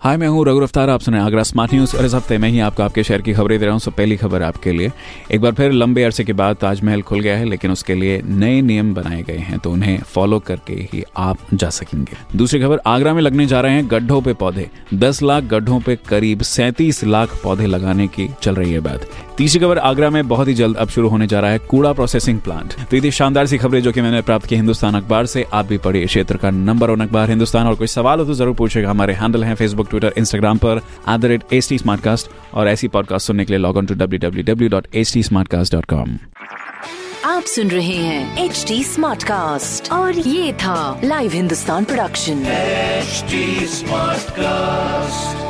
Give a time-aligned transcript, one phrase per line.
[0.00, 2.58] हाय, मैं हूँ रघु अफ्तार आप सुने आगरा स्मार्ट न्यूज़ और इस हफ़्ते में ही
[2.60, 4.90] आपको आपके शहर की खबरें दे रहा हूँ। सो पहली खबर आपके लिए।
[5.32, 8.60] एक बार फिर लंबे अरसे के बाद ताजमहल खुल गया है, लेकिन उसके लिए नए
[8.60, 13.14] नियम बनाए गए हैं तो उन्हें फॉलो करके ही आप जा सकेंगे। दूसरी खबर, आगरा
[13.14, 17.36] में लगने जा रहे हैं गड्ढों पे पौधे। दस लाख गड्ढों पे करीब सैंतीस लाख
[17.42, 19.08] पौधे लगाने की चल रही है बात।
[19.38, 22.40] तीसरी खबर, आगरा में बहुत ही जल्द अब शुरू होने जा रहा है कूड़ा प्रोसेसिंग
[22.40, 25.66] प्लांट तो ये शानदार सी खबरें जो कि मैंने प्राप्त की हिंदुस्तान अखबार से। आप
[25.66, 28.90] भी पढ़िए क्षेत्र का नंबर वन अखबार हिंदुस्तान। और कोई सवाल हो तो ज़रूर पूछेगा।
[28.90, 31.78] हमारे हैंडल है फेसबुक ट्विटर इंस्टाग्राम पर at the rate H T
[32.54, 35.22] और ऐसी पॉडकास्ट सुनने के लिए log on to W W W dot H T
[35.22, 36.18] smartcast dot com
[37.24, 42.44] आप सुन रहे हैं एच टी स्मार्ट कास्ट और ये था live Hindustan production
[43.68, 45.47] smart Smartcast.